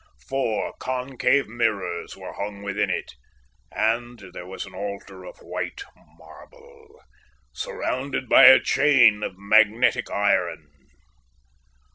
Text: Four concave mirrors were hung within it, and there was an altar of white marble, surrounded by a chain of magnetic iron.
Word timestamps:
Four 0.27 0.73
concave 0.79 1.47
mirrors 1.47 2.17
were 2.17 2.33
hung 2.33 2.63
within 2.63 2.89
it, 2.89 3.13
and 3.71 4.17
there 4.33 4.47
was 4.47 4.65
an 4.65 4.73
altar 4.73 5.23
of 5.25 5.37
white 5.43 5.83
marble, 6.17 7.03
surrounded 7.53 8.27
by 8.27 8.45
a 8.45 8.59
chain 8.59 9.21
of 9.21 9.37
magnetic 9.37 10.09
iron. 10.09 10.71